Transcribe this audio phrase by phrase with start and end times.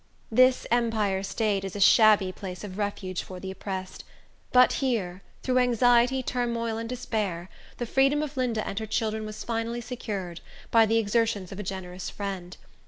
[0.31, 4.03] This Empire State is a shabby place of refuge for the oppressed;
[4.51, 9.43] but here, through anxiety, turmoil, and despair, the freedom of Linda and her children was
[9.43, 10.39] finally secured,
[10.71, 12.57] by the exertions of a generous friend.